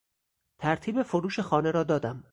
[0.57, 2.23] ترتیب فروش خانه را دادم.